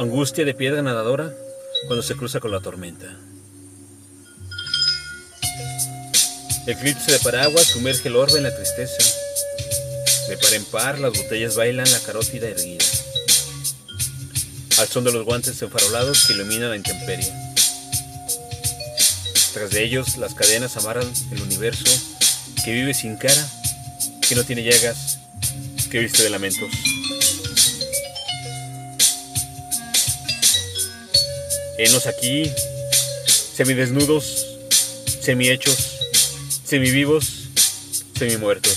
[0.00, 1.30] Angustia de piedra nadadora
[1.86, 3.04] cuando se cruza con la tormenta.
[6.66, 8.96] Eclipse de paraguas sumerge el orbe en la tristeza.
[10.30, 12.82] De par en par las botellas bailan la carótida erguida.
[14.78, 17.30] Al son de los guantes enfarolados que iluminan la intemperie.
[19.52, 21.84] Tras de ellos las cadenas amarran el universo
[22.64, 23.46] que vive sin cara,
[24.26, 25.18] que no tiene llagas,
[25.90, 26.70] que viste de lamentos.
[31.82, 32.52] Henos aquí,
[33.54, 34.46] semidesnudos,
[35.22, 35.98] semihechos,
[36.62, 37.48] semivivos,
[38.18, 38.76] semimuertos,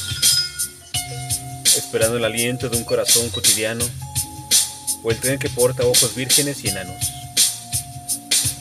[1.76, 3.84] esperando el aliento de un corazón cotidiano
[5.04, 6.96] o el tren que porta ojos vírgenes y enanos.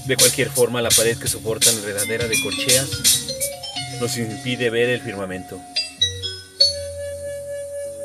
[0.06, 2.88] De cualquier forma, la pared que soporta la enredadera de corcheas
[4.00, 5.60] nos impide ver el firmamento.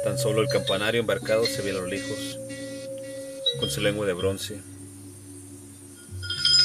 [0.03, 2.37] Tan solo el campanario embarcado se ve a lo lejos,
[3.59, 4.59] con su lengua de bronce,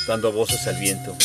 [0.07, 1.17] dando voces al viento,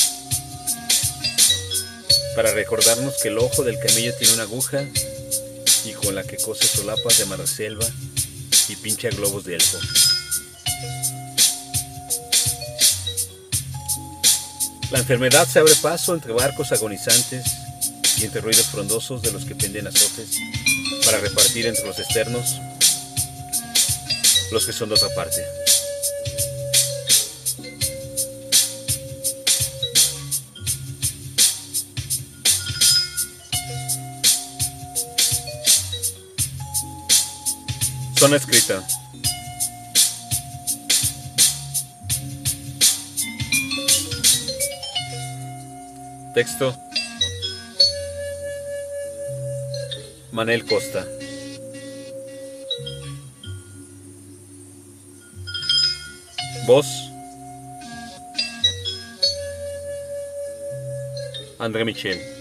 [2.35, 4.85] para recordarnos que el ojo del camello tiene una aguja
[5.85, 7.85] y con la que cose solapas de marselva
[8.69, 9.77] y pincha globos de elfo.
[14.91, 17.45] La enfermedad se abre paso entre barcos agonizantes
[18.17, 20.37] y entre ruidos frondosos de los que penden azotes
[21.05, 22.55] para repartir entre los externos
[24.51, 25.43] los que son de otra parte.
[38.17, 38.83] Zona escrita.
[46.33, 46.75] Texto.
[50.31, 51.05] Manel Costa.
[56.65, 56.87] Voz.
[61.59, 62.36] André Michel.